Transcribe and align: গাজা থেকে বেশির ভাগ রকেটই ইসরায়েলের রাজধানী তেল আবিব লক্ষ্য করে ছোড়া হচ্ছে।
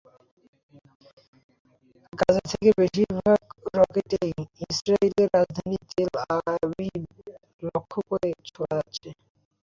গাজা 2.13 2.43
থেকে 2.51 2.69
বেশির 2.79 3.09
ভাগ 3.19 3.39
রকেটই 3.75 4.31
ইসরায়েলের 4.65 5.29
রাজধানী 5.35 5.77
তেল 5.89 6.11
আবিব 6.35 7.01
লক্ষ্য 7.65 7.99
করে 8.09 8.29
ছোড়া 8.47 8.73
হচ্ছে। 8.79 9.07